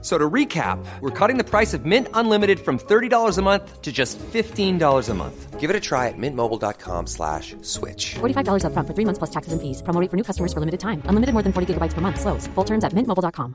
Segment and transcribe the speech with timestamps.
[0.00, 3.90] So to recap, we're cutting the price of Mint Unlimited from $30 a month to
[3.90, 5.58] just $15 a month.
[5.58, 8.14] Give it a try at mintmobile.com slash switch.
[8.20, 9.82] $45 up front for three months plus taxes and fees.
[9.82, 11.02] Promo rate for new customers for limited time.
[11.06, 12.20] Unlimited more than 40 gigabytes per month.
[12.20, 12.46] Slows.
[12.54, 13.54] Full terms at mintmobile.com.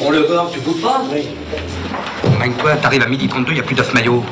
[0.00, 1.28] Bon, le corps, tu coupes pas Oui.
[2.40, 4.22] Mine quoi, t'arrives à midi 32, y a plus d'œufs maillot.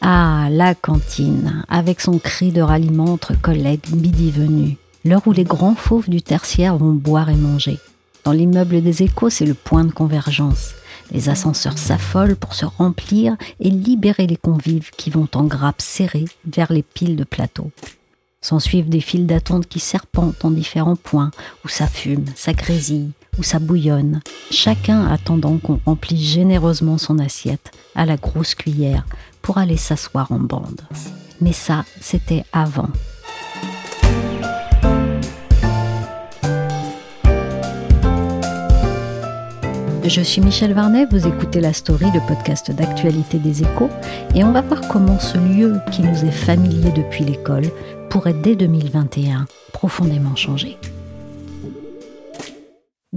[0.00, 4.76] Ah, la cantine, avec son cri de ralliement entre collègues midi venus.
[5.04, 7.78] L'heure où les grands fauves du tertiaire vont boire et manger.
[8.24, 10.74] Dans l'immeuble des échos, c'est le point de convergence.
[11.12, 16.24] Les ascenseurs s'affolent pour se remplir et libérer les convives qui vont en grappe serrée
[16.46, 17.70] vers les piles de plateaux.
[18.40, 21.30] S'en suivent des files d'attente qui serpentent en différents points,
[21.64, 24.20] où ça fume, ça grésille, où ça bouillonne,
[24.50, 29.04] chacun attendant qu'on remplisse généreusement son assiette à la grosse cuillère
[29.42, 30.80] pour aller s'asseoir en bande.
[31.40, 32.88] Mais ça, c'était avant.
[40.08, 43.90] Je suis Michel Varnet, vous écoutez La Story, le podcast d'actualité des échos,
[44.36, 47.64] et on va voir comment ce lieu qui nous est familier depuis l'école
[48.08, 50.78] pourrait dès 2021 profondément changer.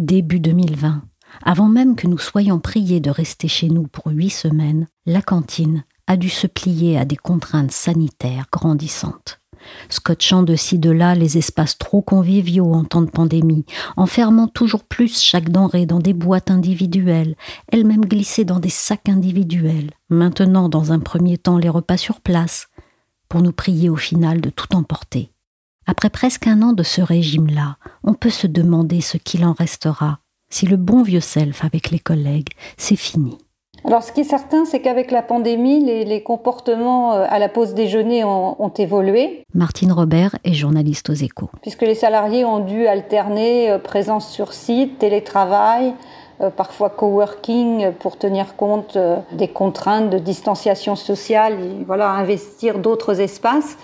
[0.02, 1.02] Début 2020,
[1.44, 5.83] avant même que nous soyons priés de rester chez nous pour huit semaines, la cantine
[6.08, 9.41] a dû se plier à des contraintes sanitaires grandissantes
[9.89, 13.66] scotchant de ci de là les espaces trop conviviaux en temps de pandémie,
[13.97, 17.36] enfermant toujours plus chaque denrée dans des boîtes individuelles,
[17.67, 22.69] elles-mêmes glissées dans des sacs individuels, maintenant dans un premier temps les repas sur place,
[23.28, 25.34] pour nous prier au final de tout emporter.
[25.92, 30.20] Après presque un an de ce régime-là, on peut se demander ce qu'il en restera,
[30.52, 33.40] si le bon vieux self avec les collègues, c'est fini.
[33.84, 37.74] Alors, ce qui est certain, c'est qu'avec la pandémie, les, comportements euh, à la pause
[37.74, 39.41] déjeuner ont, ont, évolué.
[39.56, 41.50] Martine Robert est journaliste aux échos.
[41.63, 45.96] Puisque les salariés ont dû alterner euh, présence sur site, télétravail,
[46.42, 48.96] euh, parfois coworking pour tenir compte
[49.31, 53.75] des contraintes de distanciation sociale, et, voilà, investir d'autres espaces.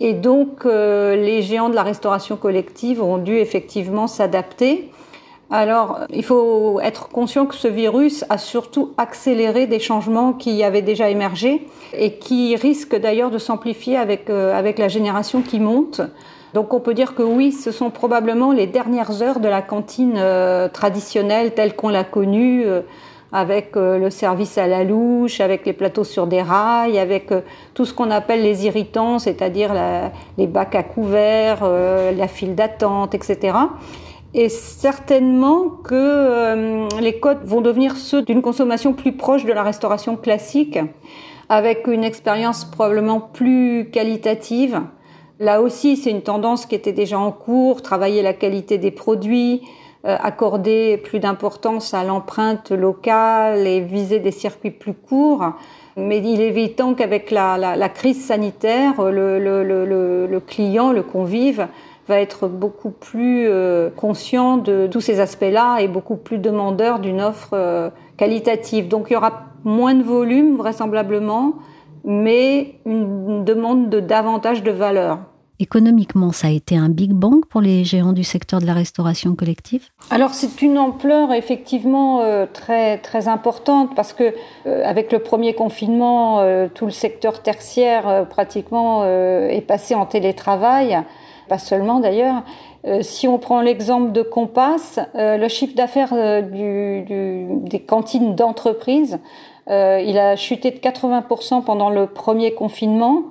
[0.00, 4.90] Et donc, les géants de la restauration collective ont dû effectivement s'adapter.
[5.50, 10.82] Alors, il faut être conscient que ce virus a surtout accéléré des changements qui avaient
[10.82, 16.00] déjà émergé et qui risquent d'ailleurs de s'amplifier avec, euh, avec la génération qui monte.
[16.54, 20.14] Donc on peut dire que oui, ce sont probablement les dernières heures de la cantine
[20.16, 22.80] euh, traditionnelle telle qu'on l'a connue, euh,
[23.34, 27.30] avec le service à la louche, avec les plateaux sur des rails, avec
[27.74, 29.72] tout ce qu'on appelle les irritants, c'est-à-dire
[30.38, 31.68] les bacs à couverts,
[32.16, 33.52] la file d'attente, etc.
[34.34, 39.62] Et certainement que euh, les codes vont devenir ceux d'une consommation plus proche de la
[39.62, 40.78] restauration classique,
[41.48, 44.80] avec une expérience probablement plus qualitative.
[45.38, 49.62] Là aussi, c'est une tendance qui était déjà en cours, travailler la qualité des produits,
[49.62, 49.66] euh,
[50.04, 55.52] accorder plus d'importance à l'empreinte locale et viser des circuits plus courts.
[55.96, 60.92] Mais il est évident qu'avec la, la, la, crise sanitaire, le, le, le, le client,
[60.92, 61.68] le convive,
[62.08, 67.20] va être beaucoup plus euh, conscient de tous ces aspects-là et beaucoup plus demandeur d'une
[67.20, 68.88] offre euh, qualitative.
[68.88, 71.54] Donc il y aura moins de volume vraisemblablement,
[72.04, 75.18] mais une demande de davantage de valeur.
[75.60, 79.34] Économiquement, ça a été un big bang pour les géants du secteur de la restauration
[79.34, 79.86] collective?
[80.10, 84.34] Alors c'est une ampleur effectivement euh, très très importante parce que
[84.66, 86.42] avec le premier confinement,
[86.74, 91.04] tout le secteur tertiaire pratiquement est passé en télétravail
[91.48, 92.42] pas seulement d'ailleurs.
[92.86, 99.18] Euh, si on prend l'exemple de Compass, euh, le chiffre d'affaires euh, des cantines d'entreprise,
[99.66, 103.22] il a chuté de 80% pendant le premier confinement.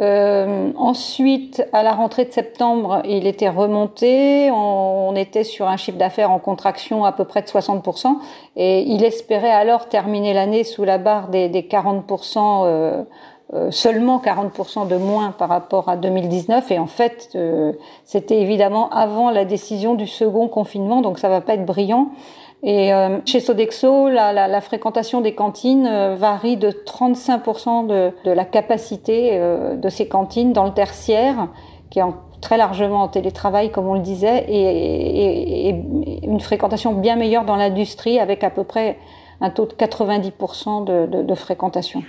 [0.00, 4.50] Ensuite, à la rentrée de septembre, il était remonté.
[4.50, 8.16] On, était sur un chiffre d'affaires en contraction à peu près de 60%.
[8.56, 13.04] Et il espérait alors terminer l'année sous la barre des, des 40%
[13.52, 16.70] euh, seulement 40% de moins par rapport à 2019.
[16.70, 17.72] Et en fait, euh,
[18.04, 22.08] c'était évidemment avant la décision du second confinement, donc ça va pas être brillant.
[22.64, 28.30] Et euh, chez Sodexo, la, la, la, fréquentation des cantines varie de 35% de, de,
[28.30, 31.48] la capacité de ces cantines dans le tertiaire,
[31.90, 36.40] qui est en, très largement en télétravail, comme on le disait, et, et, et une
[36.40, 38.98] fréquentation bien meilleure dans l'industrie, avec à peu près
[39.40, 42.02] un taux de 90% de, de, de fréquentation.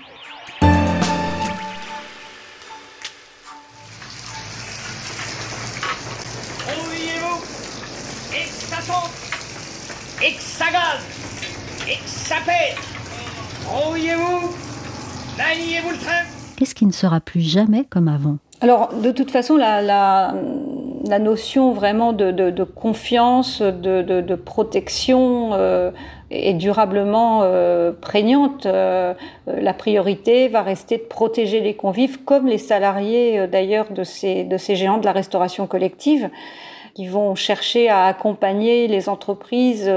[16.76, 20.34] Qui ne sera plus jamais comme avant Alors, de toute façon, la,
[21.20, 25.92] notion vraiment de, confiance, de, protection euh,
[26.32, 28.66] est durablement euh, prégnante.
[28.66, 29.14] Euh,
[29.48, 34.48] la priorité va rester de protéger les convives, comme les salariés euh, d'ailleurs de ces,
[34.70, 36.30] géants de la restauration collective,
[36.94, 39.92] qui vont chercher à accompagner les entreprises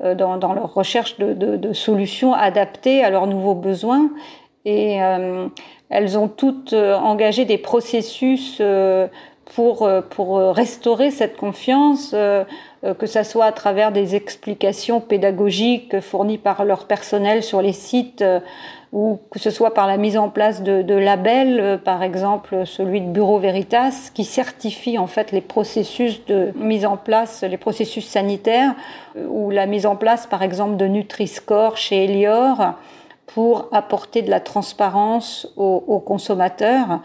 [0.00, 4.10] dans, dans, leur recherche de, solutions adaptées à leurs nouveaux besoins.
[4.66, 4.98] Et
[5.88, 8.60] elles ont toutes engagé des processus
[9.54, 12.14] pour, pour restaurer cette confiance,
[12.86, 17.72] euh, que ce soit à travers des explications pédagogiques fournies par leur personnel sur les
[17.72, 18.40] sites euh,
[18.92, 22.64] ou que ce soit par la mise en place de, de, labels, euh, par exemple
[22.64, 27.56] celui de Bureau Veritas, qui certifie en fait les processus de mise en place, les
[27.56, 28.74] processus sanitaires,
[29.28, 32.74] ou la mise en place par exemple de Nutri-Score chez Elior
[33.26, 37.00] pour apporter de la transparence aux, consommateurs.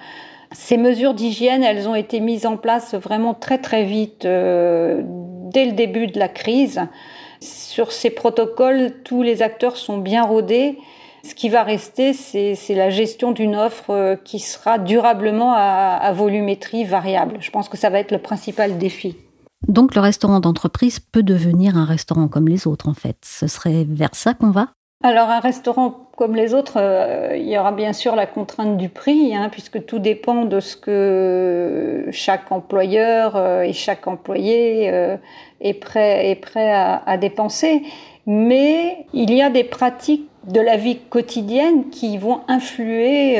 [0.52, 5.66] Ces mesures d'hygiène, elles ont été mises en place vraiment très très vite euh, dès
[5.66, 6.82] le début de la crise.
[7.40, 10.78] Sur ces protocoles, tous les acteurs sont bien rodés.
[11.24, 16.12] Ce qui va rester, c'est la gestion d'une offre euh, qui sera durablement à, à
[16.14, 17.38] volumétrie variable.
[17.40, 19.16] Je pense que ça va être le principal défi.
[19.68, 23.18] Donc le restaurant d'entreprise peut devenir un restaurant comme les autres en fait.
[23.24, 24.70] Ce serait vers ça qu'on va?
[25.03, 28.89] Alors un restaurant comme les autres, euh, il y aura bien sûr la contrainte du
[28.89, 35.18] prix, hein, puisque tout dépend de ce que chaque employeur euh, et chaque employé euh,
[35.62, 37.81] est prêt, est prêt à, à, dépenser.
[38.27, 43.39] Mais il y a des pratiques de la vie quotidienne qui vont influer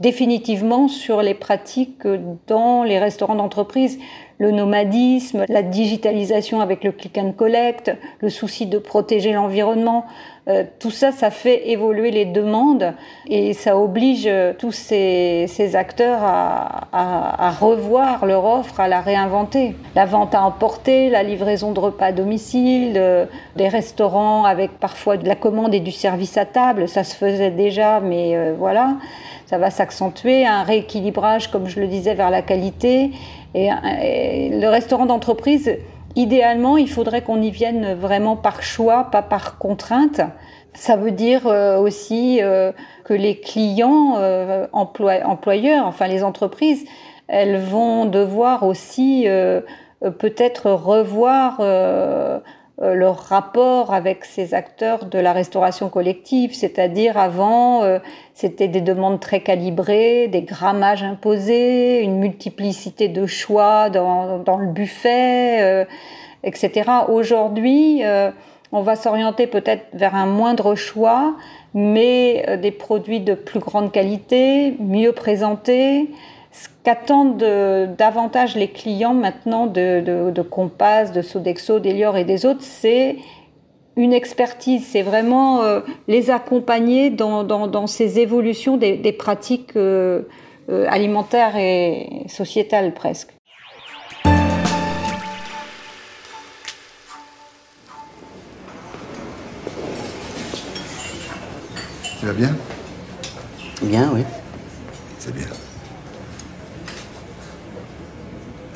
[0.00, 2.06] définitivement sur les pratiques
[2.46, 3.98] dans les restaurants d'entreprise
[4.38, 10.04] le nomadisme, la digitalisation avec le click and collect, le souci de protéger l'environnement.
[10.48, 12.94] Euh, tout ça, ça fait évoluer les demandes
[13.28, 18.86] et ça oblige euh, tous ces, ces acteurs à, à, à, revoir leur offre, à
[18.86, 19.74] la réinventer.
[19.96, 23.26] La vente à emporter, la livraison de repas à domicile, euh,
[23.56, 27.50] des restaurants avec parfois de la commande et du service à table, ça se faisait
[27.50, 28.98] déjà, mais euh, voilà,
[29.46, 30.46] ça va s'accentuer.
[30.46, 33.10] Un rééquilibrage, comme je le disais, vers la qualité
[33.54, 33.70] et,
[34.02, 35.76] et le restaurant d'entreprise,
[36.16, 40.20] idéalement, il faudrait qu'on y vienne vraiment par choix, pas par contrainte.
[40.76, 42.70] Ça veut dire euh, aussi euh,
[43.04, 46.84] que les clients euh, employeurs, enfin les entreprises,
[47.28, 49.26] elles vont devoir aussi
[50.18, 51.60] peut-être revoir
[52.78, 57.98] leur rapport avec ces acteurs de la restauration collective, c'est-à-dire avant, euh,
[58.34, 64.66] c'était des demandes très calibrées, des grammages imposés, une multiplicité de choix dans, dans le
[64.66, 65.84] buffet, euh,
[66.44, 66.90] etc.
[67.08, 68.30] Aujourd'hui, euh,
[68.72, 71.34] on va s'orienter peut-être vers un moindre choix,
[71.72, 76.10] mais euh, des produits de plus grande qualité, mieux présentés,
[76.56, 77.36] ce qu'attendent
[77.98, 83.16] davantage les clients maintenant de, de, de Compass, de Sodexo, d'Elior et des autres, c'est
[83.96, 89.74] une expertise, c'est vraiment euh, les accompagner dans, dans, dans, ces évolutions des, des pratiques
[89.76, 90.22] euh,
[90.68, 93.30] euh, alimentaires et sociétales presque.
[102.20, 102.56] Tu vas bien?
[103.82, 104.22] Bien, oui.
[105.18, 105.46] C'est bien.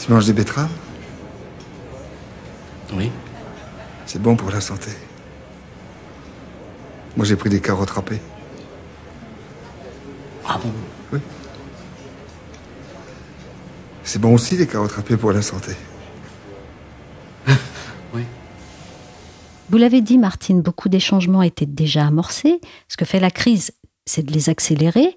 [0.00, 0.71] Tu manges des betteraves?
[2.95, 3.11] Oui.
[4.07, 4.90] C'est bon pour la santé.
[7.16, 8.21] Moi, j'ai pris des carottes râpées.
[10.49, 10.73] Ah bon?
[11.12, 11.21] Oui.
[14.02, 15.73] C'est bon aussi, les carottes râpées pour la santé.
[18.14, 18.25] oui.
[19.69, 22.61] Vous l'avez dit, Martine, beaucoup des changements étaient déjà amorcés.
[22.88, 23.73] Ce que fait la crise,
[24.07, 25.16] c'est de les accélérer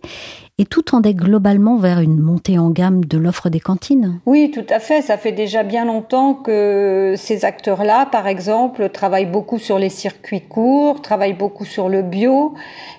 [0.59, 4.19] et tout tendait globalement vers une montée en gamme de l'offre des cantines.
[4.27, 5.01] Oui, tout à fait.
[5.01, 10.41] Ça fait déjà bien longtemps que ces acteurs-là, par exemple, travaillent beaucoup sur les circuits
[10.41, 12.53] courts, travaillent beaucoup sur le bio.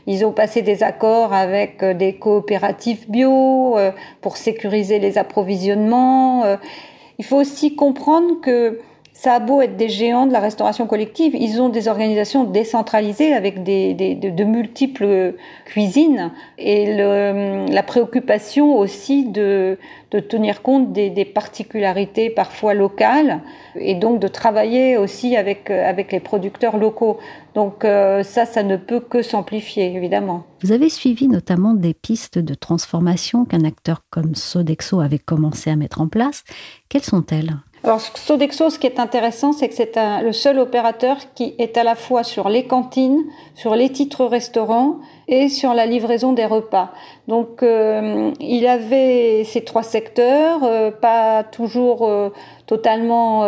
[0.09, 6.45] Ils ont passé des accords avec des coopératives bio euh, pour sécuriser les approvisionnements.
[6.45, 6.57] Euh,
[7.19, 8.81] il faut aussi comprendre que
[9.17, 13.33] ça a beau être des géants de la restauration collective, ils ont des organisations décentralisées
[13.33, 19.79] avec des, des de, multiples cuisines et le, la préoccupation aussi de,
[20.11, 23.41] de tenir compte des, des, particularités parfois locales
[23.77, 27.19] et donc de travailler aussi avec, avec les producteurs locaux.
[27.55, 30.45] Donc euh, ça, ça ne peut que s'amplifier, évidemment.
[30.63, 35.77] Vous avez suivi notamment des pistes de transformation qu'un acteur comme Sodexo avait commencé à
[35.77, 36.43] mettre en place.
[36.89, 37.55] Quelles sont-elles?
[37.85, 41.85] Alors Sodexo, ce qui est intéressant, c'est que c'est le seul opérateur qui est à
[41.85, 43.25] la fois sur les cantines,
[43.55, 46.93] sur les titres restaurants et sur la livraison des repas.
[47.29, 52.31] Donc euh, il avait ces trois secteurs, euh, pas toujours euh,
[52.67, 53.45] totalement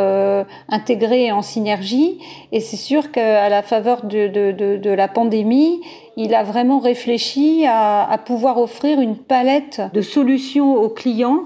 [0.68, 2.18] intégrés en synergie.
[2.52, 5.80] Et c'est sûr qu'à la faveur de, de, de, de, la pandémie,
[6.18, 11.44] il a vraiment réfléchi à, à pouvoir offrir une palette de solutions aux clients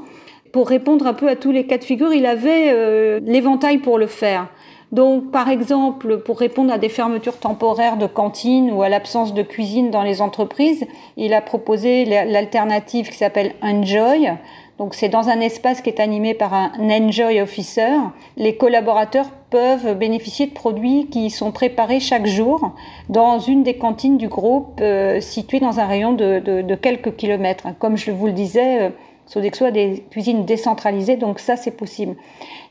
[0.53, 3.99] pour répondre un peu à tous les cas de figure, il avait euh, l'éventail pour
[3.99, 4.49] le faire.
[4.93, 9.43] Donc, par exemple, pour répondre à des fermetures temporaires de cantines ou à l'absence de
[9.43, 10.85] cuisine dans les entreprises,
[11.17, 14.33] il a proposé l'alternative qui s'appelle Enjoy.
[14.79, 17.99] Donc, c'est dans un espace qui est animé par un Enjoy Officer.
[18.37, 22.73] Les collaborateurs peuvent bénéficier de produits qui sont préparés chaque jour
[23.09, 27.69] dans une des cantines du groupe euh, située dans un rayon de, quelques kilomètres.
[27.79, 28.91] Comme je vous le disais, euh,
[29.31, 32.17] Sodexo a des cuisines décentralisées, donc ça c'est possible.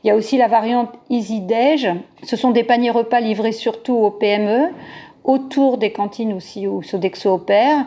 [0.04, 1.42] Il y a aussi la variante Easy
[2.22, 4.68] Ce sont des paniers repas livrés surtout aux PME,
[5.24, 7.86] autour des cantines aussi où Sodexo opère,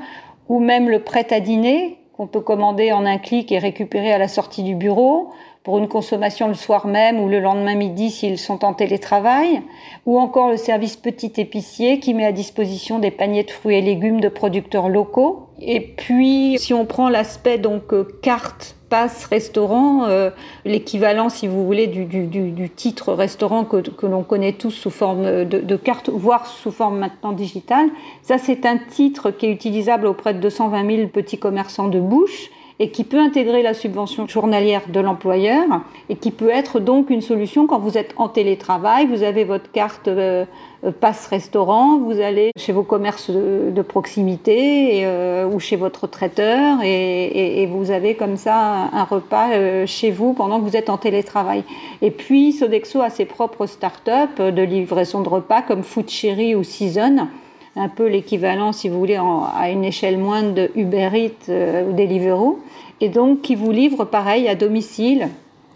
[0.49, 4.17] ou même le prêt à dîner qu'on peut commander en un clic et récupérer à
[4.17, 5.29] la sortie du bureau
[5.63, 9.61] pour une consommation le soir même ou le lendemain midi s'ils sont en télétravail,
[10.05, 13.81] ou encore le service petit épicier qui met à disposition des paniers de fruits et
[13.81, 15.47] légumes de producteurs locaux.
[15.61, 20.29] Et puis, si on prend l'aspect donc euh, carte passe restaurant, euh,
[20.65, 24.91] l'équivalent, si vous voulez, du, du, du titre restaurant que, que l'on connaît tous sous
[24.91, 27.87] forme de, de, carte, voire sous forme maintenant digitale.
[28.21, 32.51] Ça, c'est un titre qui est utilisable auprès de 220 000 petits commerçants de bouche
[32.79, 35.63] et qui peut intégrer la subvention journalière de l'employeur
[36.09, 39.71] et qui peut être donc une solution quand vous êtes en télétravail, vous avez votre
[39.71, 40.45] carte euh,
[40.83, 46.79] euh, passe restaurant, vous allez chez vos commerces de, proximité euh, ou chez votre traiteur
[46.83, 51.63] et, vous avez comme ça un, repas chez vous pendant que vous êtes en télétravail.
[52.01, 56.63] Et puis Sodexo a ses propres start-up de livraison de repas comme Food Cherry ou
[56.63, 57.27] Season
[57.75, 61.93] un peu l'équivalent, si vous voulez, à une échelle moindre de Uber Eats euh, ou
[61.93, 62.59] Deliveroo,
[63.01, 65.29] et donc qui vous livre pareil à domicile.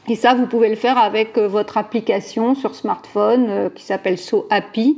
[0.08, 4.18] Et ça, vous pouvez le faire avec euh, votre application sur smartphone euh, qui s'appelle
[4.18, 4.98] So Happy.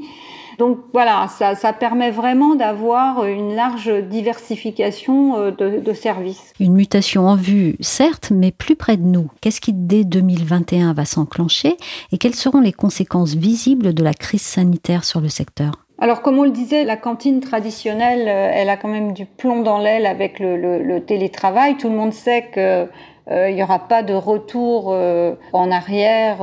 [0.60, 6.52] Donc voilà, ça, permet vraiment d'avoir une large diversification de, services.
[6.60, 9.30] Une mutation en vue, certes, mais plus près de nous.
[9.40, 11.78] Qu'est-ce qui, dès 2021, va s'enclencher
[12.12, 15.72] et quelles seront les conséquences visibles de la crise sanitaire sur le secteur?
[16.02, 19.62] Alors, comme on le disait, la cantine traditionnelle, euh, elle a quand même du plomb
[19.64, 21.76] dans l'aile avec le, télétravail.
[21.76, 22.88] Tout le monde sait que
[23.32, 26.38] euh, il n'y aura pas de retour euh, en arrière.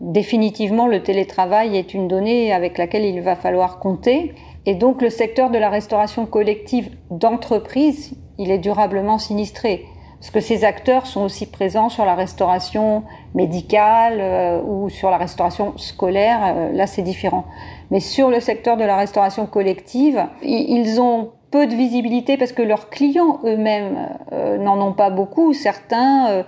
[0.00, 4.34] définitivement, le télétravail est une donnée avec laquelle il va falloir compter.
[4.66, 9.86] Et donc, le secteur de la restauration collective d'entreprise, il est durablement sinistré
[10.22, 13.02] parce que ces acteurs sont aussi présents sur la restauration
[13.34, 16.38] médicale euh, ou sur la restauration scolaire.
[16.44, 17.44] Euh, là, c'est différent.
[17.92, 22.62] Mais sur le secteur de la restauration collective, ils ont peu de visibilité parce que
[22.62, 25.52] leurs clients eux-mêmes euh, n'en ont pas beaucoup.
[25.52, 26.44] Certains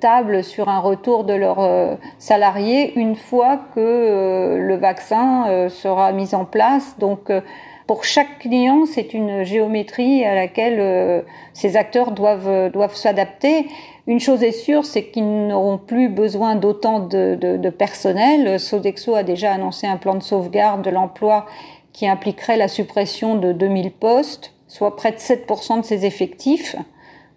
[0.00, 6.44] tablent sur un retour de leurs salariés une fois que le vaccin sera mis en
[6.44, 6.96] place.
[6.98, 7.32] Donc,
[7.86, 11.22] pour chaque client, c'est une géométrie à laquelle euh,
[11.52, 13.66] ces acteurs doivent, euh, doivent s'adapter.
[14.06, 18.58] Une chose est sûre, c'est qu'ils n'auront plus besoin d'autant de, personnel.
[18.58, 21.46] Sodexo a déjà annoncé un plan de sauvegarde de l'emploi
[21.92, 26.76] qui impliquerait la suppression de 2000 postes, soit près de 7% de ses effectifs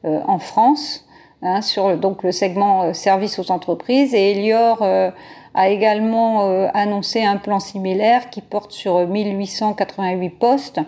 [0.05, 1.06] euh, en France,
[1.47, 4.13] hein, sur donc le segment euh, service aux entreprises.
[4.13, 5.11] Et Elior euh,
[5.53, 10.79] a également euh, annoncé un plan similaire qui porte sur 1888 postes.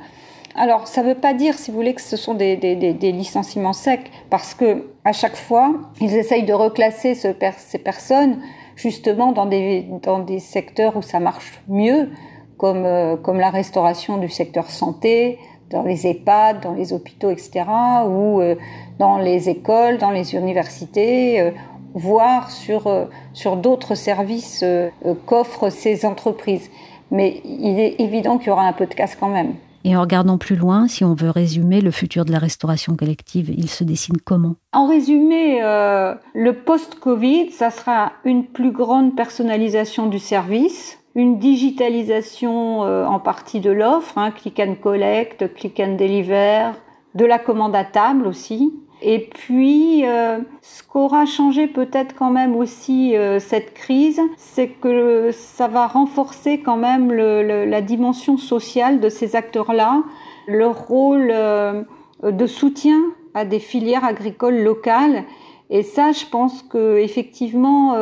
[0.55, 2.55] Alors, ça ne veut pas dire, si vous voulez, que ce sont des,
[3.01, 8.39] licenciements secs, parce que à chaque fois, ils essayent de reclasser ce, ces personnes
[8.75, 12.09] justement dans des, secteurs où ça marche mieux,
[12.57, 15.37] comme la restauration du secteur santé,
[15.69, 17.65] dans les EHPAD, dans les hôpitaux, etc.,
[18.07, 18.55] ou euh,
[18.97, 21.53] dans les écoles, dans les universités
[21.93, 26.69] voire sur, euh, sur d'autres services euh, euh, qu'offrent ces entreprises.
[27.11, 29.55] Mais il est évident qu'il y aura un peu de casse quand même.
[29.85, 33.49] Et en regardant plus loin, si on veut résumer le futur de la restauration collective,
[33.49, 34.55] il se dessine comment?
[34.73, 42.83] En résumé, euh, le post-Covid, ça sera une plus grande personnalisation du service, une digitalisation
[42.83, 46.71] euh, en partie de l'offre, hein, click and collect, click and deliver,
[47.15, 52.55] de la commande à table aussi, et puis, euh, ce qu'aura changé peut-être quand même
[52.55, 58.99] aussi euh, cette crise, c'est que ça va renforcer quand même le, la dimension sociale
[58.99, 60.03] de ces acteurs-là,
[60.47, 61.83] leur rôle euh,
[62.23, 62.99] de soutien
[63.33, 65.23] à des filières agricoles locales.
[65.69, 67.95] Et ça, je pense que effectivement,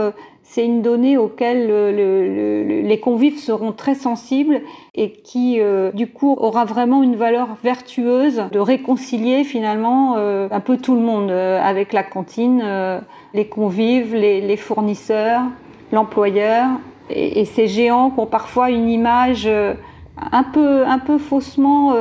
[0.50, 4.62] c'est une donnée auquel les convives seront très sensibles
[4.96, 10.62] et qui, euh, du coup, aura vraiment une valeur vertueuse de réconcilier finalement euh, un
[10.62, 12.63] peu tout le monde euh, avec la cantine,
[13.34, 15.44] les convives, les, fournisseurs,
[15.92, 16.68] l'employeur.
[17.10, 21.94] Et, ces géants qui ont parfois une image un peu, un peu faussement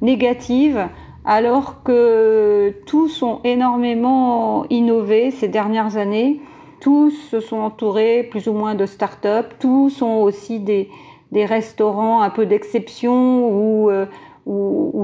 [0.00, 0.88] négative
[1.26, 6.40] alors que tous ont énormément innové ces dernières années
[6.80, 10.88] tous se sont entourés plus ou moins de start-up, tous ont aussi des,
[11.32, 14.06] des restaurants un peu d'exception où, euh,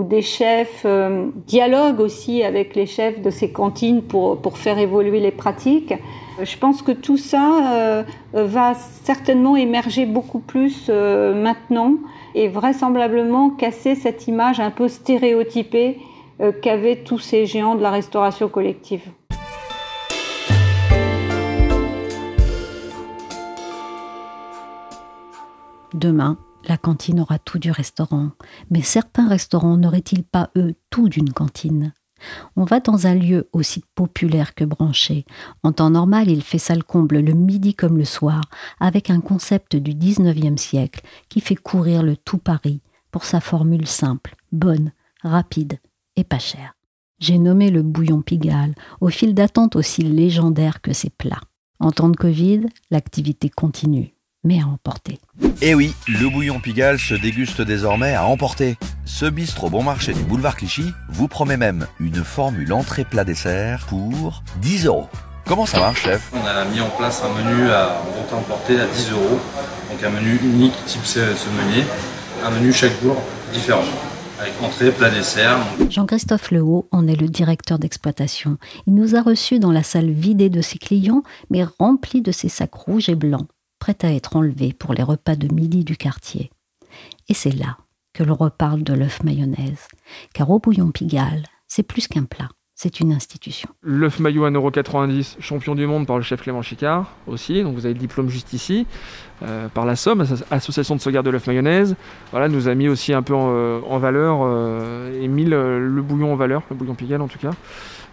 [0.08, 5.20] des chefs euh, dialoguent aussi avec les chefs de ces cantines pour, pour faire évoluer
[5.20, 5.94] les pratiques.
[6.42, 8.02] Je pense que tout ça euh,
[8.32, 11.94] va certainement émerger beaucoup plus maintenant
[12.34, 15.98] et vraisemblablement casser cette image un peu stéréotypée
[16.62, 19.02] qu'avaient tous ces géants de la restauration collective.
[25.94, 26.38] Demain,
[26.68, 28.30] la cantine aura tout du restaurant,
[28.70, 31.92] mais certains restaurants n'auraient-ils pas, eux, tout d'une cantine?
[32.56, 35.26] On va dans un lieu aussi populaire que branché.
[35.62, 38.40] En temps normal, il fait salle comble le midi comme le soir,
[38.80, 43.86] avec un concept du 19e siècle qui fait courir le tout Paris pour sa formule
[43.86, 45.78] simple, bonne, rapide
[46.16, 46.74] et pas chère.
[47.18, 51.40] J'ai nommé le bouillon Pigalle, au fil d'attente aussi légendaire que ses plats.
[51.78, 54.15] En temps de Covid, l'activité continue
[54.46, 55.18] mais à emporter.
[55.60, 58.76] Eh oui, le bouillon Pigalle se déguste désormais à emporter.
[59.04, 64.86] Ce bistrot bon marché du boulevard Clichy vous promet même une formule entrée-plat-dessert pour 10
[64.86, 65.08] euros.
[65.46, 66.32] Comment ça marche, chef?
[66.32, 69.40] On a mis en place un menu à vente emporter à 10 euros.
[69.90, 71.02] Donc un menu unique type
[71.56, 71.84] meunier.
[72.44, 73.16] Un menu chaque jour
[73.52, 73.82] différent
[74.38, 75.58] avec entrée, plat, dessert.
[75.88, 78.58] Jean-Christophe Lehaut en est le directeur d'exploitation.
[78.86, 82.50] Il nous a reçus dans la salle vidée de ses clients, mais remplie de ses
[82.50, 83.46] sacs rouges et blancs
[83.86, 86.50] prêt à être enlevé pour les repas de midi du quartier.
[87.28, 87.78] Et c'est là
[88.12, 89.86] que l'on reparle de l'œuf mayonnaise,
[90.34, 92.48] car au bouillon Pigalle, c'est plus qu'un plat.
[92.78, 93.70] C'est une institution.
[93.82, 97.62] L'œuf maillot à 1,90€, champion du monde par le chef Clément Chicard aussi.
[97.62, 98.86] Donc vous avez le diplôme juste ici.
[99.42, 101.96] Euh, par la Somme, association de sauvegarde de l'œuf mayonnaise.
[102.32, 106.34] Voilà, nous a mis aussi un peu en, euh, valeur euh, et mis le, bouillon
[106.34, 107.52] en valeur, le bouillon Pigalle en tout cas.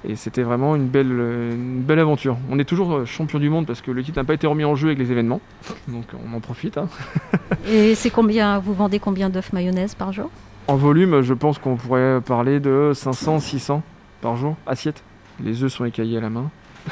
[0.07, 2.37] Et c'était vraiment une belle, une belle aventure.
[2.49, 4.75] On est toujours champion du monde parce que le titre n'a pas été remis en
[4.75, 5.41] jeu avec les événements.
[5.89, 6.77] Donc on en profite.
[6.77, 6.87] Hein.
[7.69, 10.29] Et c'est combien Vous vendez combien d'œufs mayonnaise par jour?
[10.69, 13.83] En volume, je pense qu'on pourrait parler de 500, 600
[14.23, 15.03] par jour, assiette.
[15.43, 16.49] Les œufs sont écaillés à la main.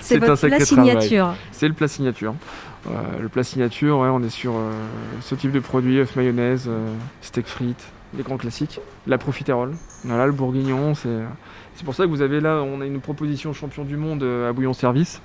[0.00, 1.34] c'est votre plat signature.
[1.52, 2.34] C'est le plat signature.
[2.88, 4.72] Euh, le plat signature, on est sur euh,
[5.20, 6.68] ce type de produit, œufs mayonnaise,
[7.20, 7.86] steak frites,
[8.16, 8.80] les grands classiques.
[9.06, 11.20] La profiterole, voilà, le bourguignon, c'est...
[11.76, 14.48] C'est pour ça que vous avez là, on a une proposition champion du monde euh,
[14.48, 15.20] à bouillon service,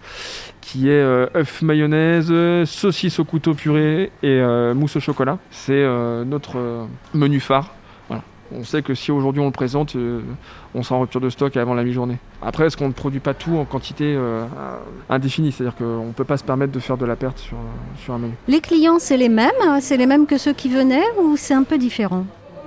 [0.59, 2.33] qui est euh, œuf mayonnaise,
[2.65, 5.37] saucisse au couteau purée et euh, mousse au chocolat.
[5.49, 5.81] C'est
[6.25, 7.73] notre menu phare.
[8.53, 9.95] On sait que si aujourd'hui on le présente,
[10.75, 12.17] on sera en rupture de stock avant la mi-journée.
[12.41, 14.17] Après, est-ce qu'on ne produit pas tout en quantité
[15.09, 15.51] indéfinie?
[15.51, 17.57] C'est-à-dire qu'on ne peut pas se permettre de faire de la perte sur,
[18.03, 18.33] sur un menu.
[18.47, 19.51] Les clients, c'est les mêmes?
[19.79, 22.25] C'est les mêmes que ceux qui venaient ou c'est un peu différent?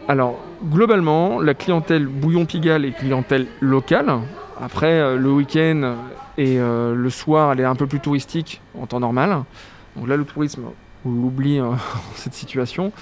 [0.08, 4.20] Alors, globalement, la clientèle Bouillon Pigalle est clientèle locale.
[4.62, 5.96] Après, euh, le week-end
[6.36, 9.44] et euh, le soir, elle est un peu plus touristique en temps normal.
[9.96, 10.62] Donc là, le tourisme,
[11.04, 11.76] on l'oublie dans
[12.14, 12.92] cette situation.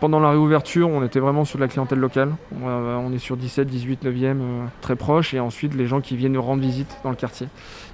[0.00, 2.32] Pendant la réouverture, on était vraiment sur de la clientèle locale.
[2.62, 4.36] On est sur 17, 18, 9e,
[4.80, 5.34] très proche.
[5.34, 7.48] Et ensuite, les gens qui viennent nous rendre visite dans le quartier.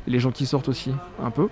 [0.07, 1.49] Et les gens qui sortent aussi, un peu.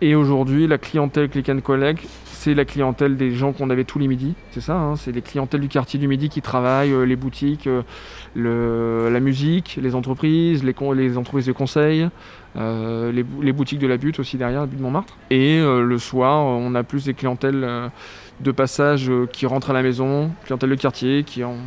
[0.00, 3.98] Et aujourd'hui, la clientèle Click and Collect, c'est la clientèle des gens qu'on avait tous
[3.98, 4.34] les midis.
[4.52, 7.66] C'est ça, hein, c'est les clientèles du quartier du midi qui travaillent, euh, les boutiques,
[7.66, 12.08] euh, la musique, les entreprises, les, entreprises de conseil,
[12.56, 15.16] euh, les, boutiques de la butte aussi derrière, la butte Montmartre.
[15.30, 17.90] Et le soir, on a plus des clientèles
[18.38, 21.58] de passage qui rentrent à la maison, clientèle de quartier qui ont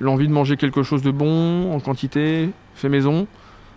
[0.00, 3.28] l'envie de manger quelque chose de bon, en quantité, fait maison.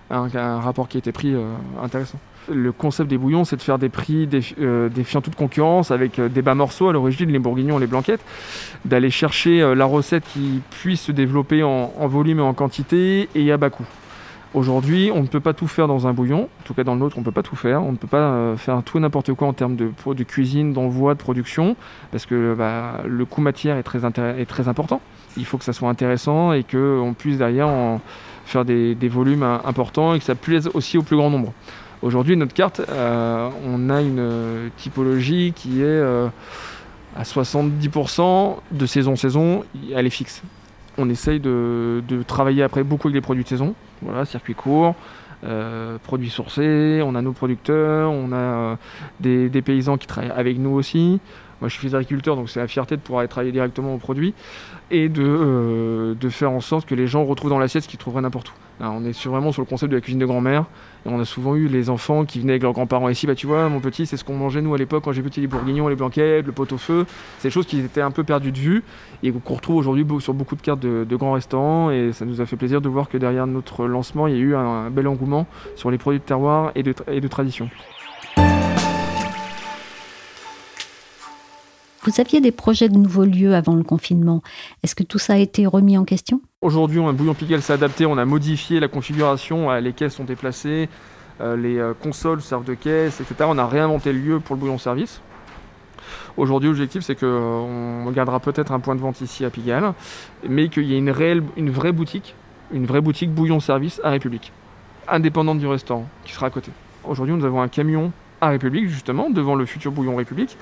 [0.09, 1.35] Un, un rapport qui a été pris
[1.79, 2.19] intéressant
[2.51, 4.27] le concept des bouillons, c'est de faire des prix
[4.59, 8.23] euh, défiant toute concurrence avec euh, des bas morceaux à l'origine, les bourguignons, les blanquettes,
[8.85, 13.51] d'aller chercher euh, la recette qui puisse se développer en, volume et en quantité et
[13.51, 13.85] à bas coût.
[14.55, 16.99] Aujourd'hui, on ne peut pas tout faire dans un bouillon, en tout cas dans le
[16.99, 17.83] nôtre, on ne peut pas tout faire.
[17.83, 19.91] On ne peut pas faire tout et n'importe quoi en termes de,
[20.23, 21.75] cuisine, d'envoi, de production,
[22.11, 25.01] parce que bah, le coût matière est très, important.
[25.37, 28.01] Il faut que ça soit intéressant et qu'on puisse derrière en
[28.45, 31.53] faire des, des volumes importants et que ça plaise aussi au plus grand nombre.
[32.01, 36.29] Aujourd'hui, notre carte, euh, on a une euh, typologie qui est euh,
[37.17, 40.41] à 70% de saison-saison, elle est fixe.
[40.97, 44.95] On essaye de, travailler après beaucoup avec les produits de saison, voilà, circuit court,
[46.03, 48.77] produits sourcés, on a nos producteurs, on a
[49.19, 51.19] des, paysans qui travaillent avec nous aussi.
[51.61, 53.97] Moi, je suis fils d'agriculteur, donc c'est la fierté de pouvoir aller travailler directement aux
[53.97, 54.33] produits
[54.91, 58.21] et de, de faire en sorte que les gens retrouvent dans l'assiette ce qu'ils trouveraient
[58.21, 58.68] n'importe où.
[58.81, 60.65] On est vraiment sur le concept de la cuisine de grand-mère.
[61.05, 63.27] Et on a souvent eu les enfants qui venaient avec leurs grands-parents ici.
[63.27, 65.41] Bah, tu vois, mon petit, c'est ce qu'on mangeait nous à l'époque quand j'ai petit,
[65.41, 67.05] les bourguignons, les blanquettes, le pot au feu.
[67.39, 68.83] C'est des choses qui étaient un peu perdues de vue
[69.23, 71.91] et qu'on retrouve aujourd'hui sur beaucoup de cartes de, grands restaurants.
[71.91, 74.41] Et ça nous a fait plaisir de voir que derrière notre lancement, il y a
[74.41, 77.69] eu un, bel engouement sur les produits de terroir et de tradition.
[82.03, 84.41] Vous aviez des projets de nouveaux lieux avant le confinement.
[84.83, 86.41] Est-ce que tout ça a été remis en question?
[86.61, 90.87] Aujourd'hui, Bouillon Pigalle s'est adapté, on a modifié la configuration, les caisses sont déplacées,
[91.41, 93.45] euh, les euh, consoles servent de caisse, etc.
[93.47, 95.21] On a réinventé le lieu pour le bouillon service.
[96.37, 99.93] Aujourd'hui, l'objectif, c'est qu'on gardera peut-être un point de vente ici à Pigalle,
[100.47, 101.11] mais qu'il y ait une
[101.69, 102.33] vraie boutique,
[102.71, 104.53] une vraie boutique bouillon service à République,
[105.07, 106.71] indépendante du restaurant, qui sera à côté.
[107.03, 110.57] Aujourd'hui, nous avons un camion à République, justement, devant le futur bouillon République,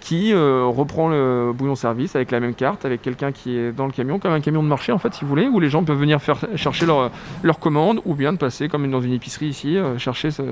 [0.00, 3.86] qui euh, reprend le bouillon service avec la même carte, avec quelqu'un qui est dans
[3.86, 5.84] le camion, comme un camion de marché, en fait, si vous voulez, où les gens
[5.84, 7.10] peuvent venir faire, chercher leur,
[7.42, 10.42] leur commande, ou bien de passer, comme dans une épicerie ici, euh, chercher ce,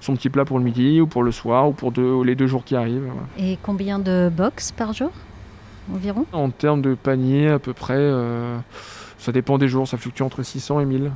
[0.00, 2.46] son petit plat pour le midi, ou pour le soir, ou pour deux, les deux
[2.46, 3.10] jours qui arrivent.
[3.38, 5.10] Et combien de box par jour,
[5.92, 6.26] environ?
[6.32, 8.58] En termes de panier, à peu près, euh,
[9.18, 11.10] ça dépend des jours, ça fluctue entre 600 et 1000.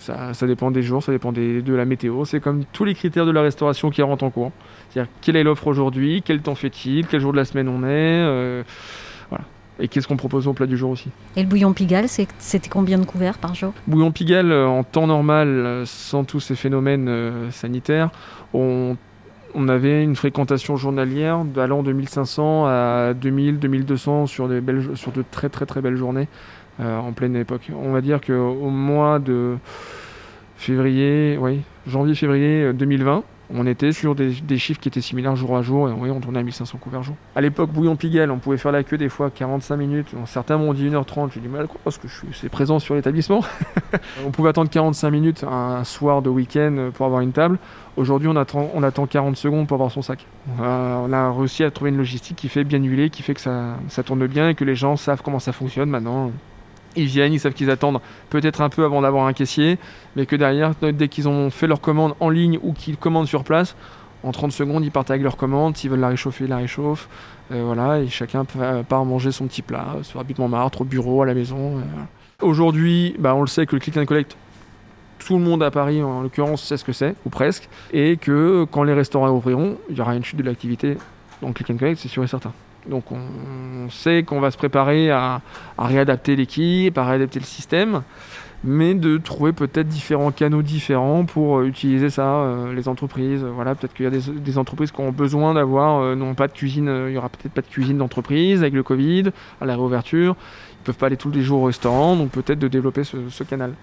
[0.00, 2.24] Ça, ça, dépend des jours, ça dépend des, de la météo.
[2.24, 4.50] C'est comme tous les critères de la restauration qui rentrent en cours.
[4.88, 7.86] C'est-à-dire quelle est l'offre aujourd'hui, quel temps fait-il, quel jour de la semaine on est,
[7.86, 8.62] euh,
[9.28, 9.44] voilà.
[9.78, 11.10] Et qu'est-ce qu'on propose au plat du jour aussi?
[11.36, 13.74] Et le bouillon Pigalle, c'était combien de couverts par jour?
[13.86, 18.10] Bouillon Pigalle, en temps normal, sans tous ces phénomènes euh, sanitaires,
[18.54, 18.96] on,
[19.54, 25.12] on, avait une fréquentation journalière allant de 1500 à 2000, 2200 sur, des belles, sur
[25.12, 26.28] de très très très belles journées.
[26.80, 27.70] Euh, en pleine époque.
[27.76, 29.56] On va dire qu'au mois de
[30.56, 35.62] février, oui, janvier-février 2020, on était sur des, des, chiffres qui étaient similaires jour à
[35.62, 37.16] jour, et oui, on tournait à 1500 couverts jour.
[37.34, 40.72] À l'époque, Bouillon Pigalle, on pouvait faire la queue des fois 45 minutes, certains m'ont
[40.72, 43.42] dit 1h30, j'ai du mal à croire parce que je suis c'est présent sur l'établissement.
[44.26, 47.58] on pouvait attendre 45 minutes un soir de week-end pour avoir une table.
[47.96, 50.24] Aujourd'hui, on attend, on attend 40 secondes pour avoir son sac.
[50.60, 53.40] Euh, on a réussi à trouver une logistique qui fait bien huiler, qui fait que
[53.40, 56.30] ça, ça tourne bien et que les gens savent comment ça fonctionne maintenant.
[56.96, 58.00] Ils viennent, ils savent qu'ils attendent
[58.30, 59.78] peut-être un peu avant d'avoir un caissier,
[60.16, 63.44] mais que derrière, dès qu'ils ont fait leur commande en ligne ou qu'ils commandent sur
[63.44, 63.76] place,
[64.22, 65.76] en 30 secondes, ils partent avec leur commande.
[65.76, 67.08] S'ils veulent la réchauffer, ils la réchauffent.
[67.52, 71.22] Euh, voilà, et chacun part manger son petit plat sur la butte Montmartre, au bureau,
[71.22, 71.78] à la maison.
[71.78, 71.82] Euh,
[72.42, 74.36] Aujourd'hui, bah, on le sait que le click and collect,
[75.18, 78.66] tout le monde à Paris, en l'occurrence, sait ce que c'est, ou presque, et que
[78.70, 80.96] quand les restaurants ouvriront, il y aura une chute de l'activité.
[81.42, 82.52] Donc click and collect, c'est sûr et certain.
[82.88, 85.40] Donc on sait qu'on va se préparer à,
[85.78, 88.02] réadapter l'équipe, à réadapter le système,
[88.64, 93.42] mais de trouver peut-être différents canaux différents pour utiliser ça, euh, les entreprises.
[93.42, 96.52] Voilà, peut-être qu'il y a des, entreprises qui ont besoin d'avoir, euh, non pas de
[96.52, 99.74] cuisine, euh, il y aura peut-être pas de cuisine d'entreprise avec le Covid, à la
[99.74, 100.36] réouverture.
[100.80, 103.74] Ils peuvent pas aller tous les jours au restaurant, donc peut-être de développer ce canal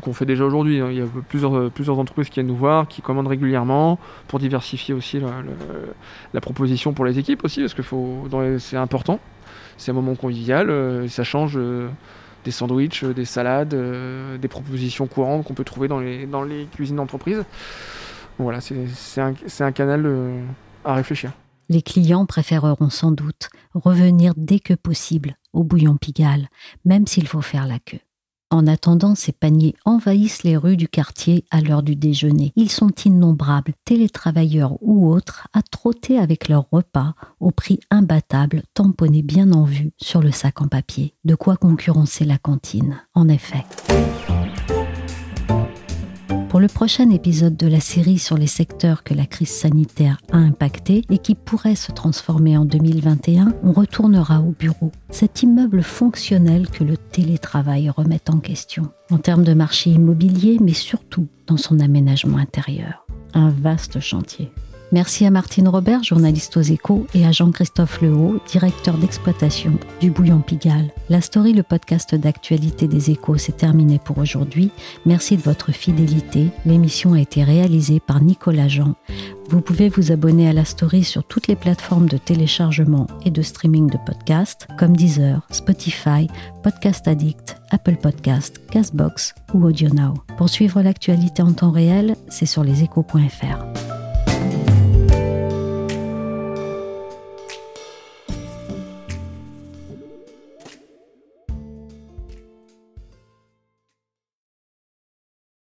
[0.00, 0.78] qu'on fait déjà aujourd'hui.
[0.78, 4.94] Il y a plusieurs, plusieurs entreprises qui viennent nous voir, qui commandent régulièrement pour diversifier
[4.94, 5.20] aussi
[6.32, 7.82] la, proposition pour les équipes aussi, parce que
[8.58, 9.20] c'est important.
[9.76, 11.88] C'est un moment convivial, euh, ça change euh,
[12.44, 17.44] des sandwichs, des salades, euh, des propositions courantes qu'on peut trouver dans les, cuisines d'entreprise.
[18.38, 20.08] Voilà, c'est un, canal
[20.84, 21.32] à réfléchir.
[21.68, 26.48] Les clients préféreront sans doute revenir dès que possible au bouillon Pigalle,
[26.84, 27.98] même s'il faut faire la queue.
[28.52, 32.52] En attendant, ces paniers envahissent les rues du quartier à l'heure du déjeuner.
[32.54, 39.22] Ils sont innombrables, télétravailleurs ou autres, à trotter avec leur repas au prix imbattable, tamponné
[39.22, 41.14] bien en vue sur le sac en papier.
[41.24, 43.64] De quoi concurrencer la cantine, en effet.
[46.52, 50.36] Pour le prochain épisode de la série sur les secteurs que la crise sanitaire a
[50.36, 56.68] impactés et qui pourraient se transformer en 2021, on retournera au bureau, cet immeuble fonctionnel
[56.68, 61.80] que le télétravail remet en question, en termes de marché immobilier, mais surtout dans son
[61.80, 63.06] aménagement intérieur.
[63.32, 64.52] Un vaste chantier.
[64.92, 70.40] Merci à Martine Robert, journaliste aux échos, et à Jean-Christophe Lehaut, directeur d'exploitation du Bouillon
[70.40, 70.92] Pigalle.
[71.08, 74.70] La story, le podcast d'actualité des échos, s'est terminé pour aujourd'hui.
[75.06, 76.48] Merci de votre fidélité.
[76.66, 78.94] L'émission a été réalisée par Nicolas Jean.
[79.48, 83.42] Vous pouvez vous abonner à la story sur toutes les plateformes de téléchargement et de
[83.42, 86.26] streaming de podcasts comme Deezer, Spotify,
[86.62, 90.14] Podcast Addict, Apple Podcast, Castbox ou AudioNow.
[90.36, 94.01] Pour suivre l'actualité en temps réel, c'est sur leséchos.fr.